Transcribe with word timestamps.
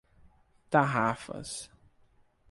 Tarrafas 0.71 1.51